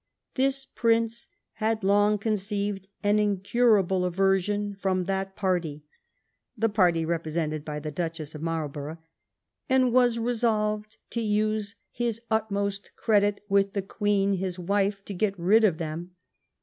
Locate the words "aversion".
4.03-4.73